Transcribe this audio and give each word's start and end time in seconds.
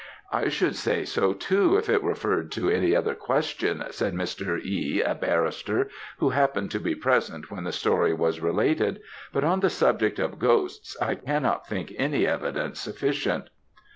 "I 0.31 0.49
should 0.49 0.75
say 0.75 1.05
so, 1.05 1.31
too, 1.33 1.77
if 1.77 1.87
it 1.87 2.01
referred 2.01 2.51
to 2.53 2.71
any 2.71 2.95
other 2.95 3.13
question," 3.13 3.83
said 3.91 4.15
Mr. 4.15 4.59
E., 4.59 4.99
a 4.99 5.13
barrister, 5.13 5.89
who 6.17 6.29
happened 6.29 6.71
to 6.71 6.79
be 6.79 6.95
present 6.95 7.51
when 7.51 7.65
the 7.65 7.71
story 7.71 8.11
was 8.11 8.39
related; 8.39 9.01
"but 9.31 9.43
on 9.43 9.59
the 9.59 9.69
subject 9.69 10.17
of 10.17 10.39
ghosts 10.39 10.97
I 10.99 11.13
cannot 11.13 11.67
think 11.67 11.93
any 11.99 12.25
evidence 12.25 12.79
sufficient." 12.79 13.49